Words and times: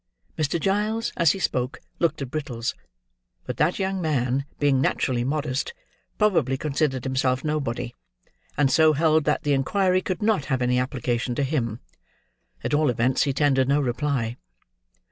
Mr. 0.35 0.59
Giles, 0.59 1.13
as 1.15 1.33
he 1.33 1.37
spoke, 1.37 1.79
looked 1.99 2.23
at 2.23 2.31
Brittles; 2.31 2.73
but 3.45 3.57
that 3.57 3.77
young 3.77 4.01
man, 4.01 4.45
being 4.57 4.81
naturally 4.81 5.23
modest, 5.23 5.75
probably 6.17 6.57
considered 6.57 7.03
himself 7.03 7.43
nobody, 7.43 7.93
and 8.57 8.71
so 8.71 8.93
held 8.93 9.25
that 9.25 9.43
the 9.43 9.53
inquiry 9.53 10.01
could 10.01 10.23
not 10.23 10.45
have 10.45 10.63
any 10.63 10.79
application 10.79 11.35
to 11.35 11.43
him; 11.43 11.81
at 12.63 12.73
all 12.73 12.89
events, 12.89 13.25
he 13.25 13.31
tendered 13.31 13.67
no 13.67 13.79
reply. 13.79 14.37